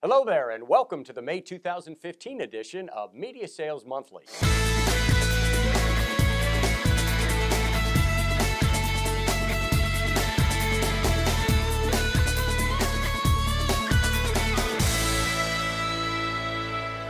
[0.00, 4.22] Hello there, and welcome to the May 2015 edition of Media Sales Monthly.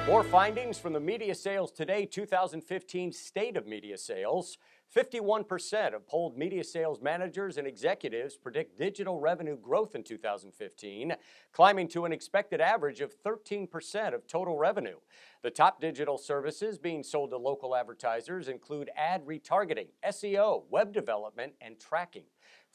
[0.08, 4.56] More findings from the Media Sales Today 2015 State of Media Sales.
[4.96, 11.14] 51% of polled media sales managers and executives predict digital revenue growth in 2015,
[11.52, 14.96] climbing to an expected average of 13% of total revenue.
[15.42, 21.52] The top digital services being sold to local advertisers include ad retargeting, SEO, web development,
[21.60, 22.24] and tracking.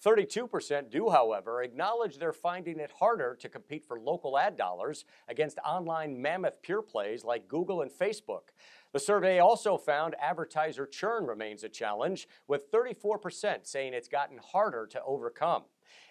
[0.03, 5.59] 32% do, however, acknowledge they're finding it harder to compete for local ad dollars against
[5.59, 8.51] online mammoth pure plays like Google and Facebook.
[8.93, 14.85] The survey also found advertiser churn remains a challenge, with 34% saying it's gotten harder
[14.87, 15.63] to overcome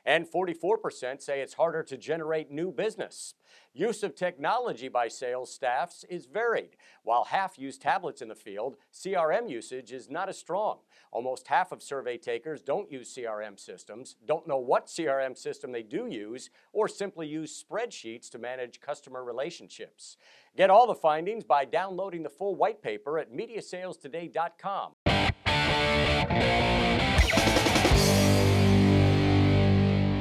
[0.05, 3.35] and 44% say it's harder to generate new business.
[3.75, 6.77] Use of technology by sales staffs is varied.
[7.05, 10.79] While half use tablets in the field, CRM usage is not as strong.
[11.11, 15.83] Almost half of survey takers don't use CRM systems, don't know what CRM system they
[15.83, 20.17] do use, or simply use spreadsheets to manage customer relationships.
[20.57, 24.93] Get all the findings by downloading the full white paper at MediaSalesToday.com.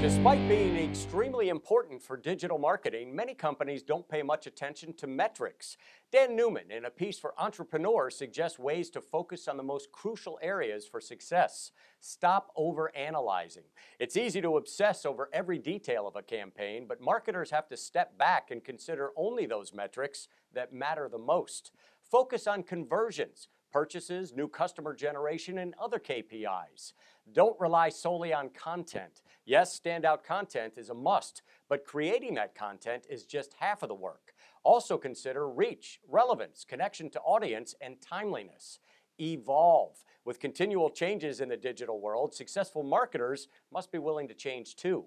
[0.02, 5.78] Despite being extremely important for digital marketing, many companies don't pay much attention to metrics.
[6.12, 10.40] Dan Newman, in a piece for Entrepreneur, suggests ways to focus on the most crucial
[10.42, 11.72] areas for success.
[12.00, 13.66] Stop overanalyzing.
[14.00, 18.18] It's easy to obsess over every detail of a campaign, but marketers have to step
[18.18, 21.72] back and consider only those metrics that matter the most.
[22.12, 26.92] Focus on conversions, purchases, new customer generation, and other KPIs.
[27.32, 29.22] Don't rely solely on content.
[29.46, 33.96] Yes, standout content is a must, but creating that content is just half of the
[33.96, 34.34] work.
[34.64, 38.80] Also consider reach, relevance, connection to audience, and timeliness.
[39.18, 40.04] Evolve.
[40.26, 45.06] With continual changes in the digital world, successful marketers must be willing to change too.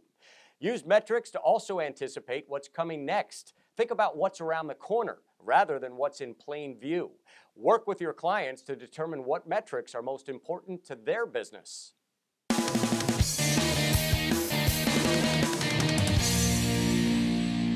[0.58, 3.52] Use metrics to also anticipate what's coming next.
[3.76, 7.10] Think about what's around the corner rather than what's in plain view.
[7.54, 11.92] Work with your clients to determine what metrics are most important to their business.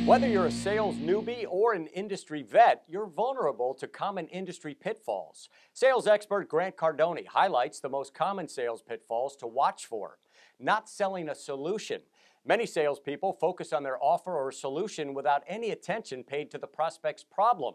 [0.08, 5.50] Whether you're a sales newbie or an industry vet, you're vulnerable to common industry pitfalls.
[5.74, 10.16] Sales expert Grant Cardone highlights the most common sales pitfalls to watch for.
[10.58, 12.00] Not selling a solution.
[12.48, 17.22] Many salespeople focus on their offer or solution without any attention paid to the prospect's
[17.22, 17.74] problem.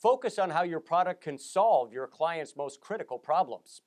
[0.00, 3.82] Focus on how your product can solve your client's most critical problems.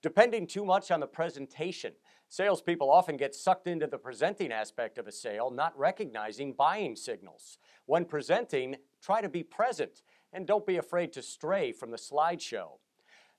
[0.00, 1.92] Depending too much on the presentation.
[2.30, 7.58] Salespeople often get sucked into the presenting aspect of a sale, not recognizing buying signals.
[7.84, 10.00] When presenting, try to be present
[10.32, 12.78] and don't be afraid to stray from the slideshow.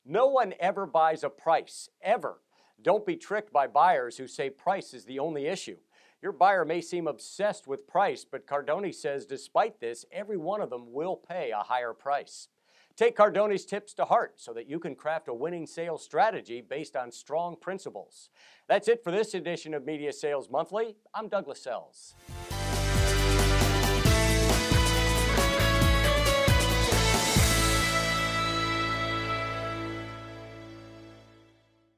[0.06, 2.42] No one ever buys a price, ever.
[2.80, 5.78] Don't be tricked by buyers who say price is the only issue.
[6.24, 10.70] Your buyer may seem obsessed with price, but Cardone says despite this, every one of
[10.70, 12.48] them will pay a higher price.
[12.96, 16.96] Take Cardone's tips to heart so that you can craft a winning sales strategy based
[16.96, 18.30] on strong principles.
[18.70, 20.96] That's it for this edition of Media Sales Monthly.
[21.14, 22.16] I'm Douglas Sells.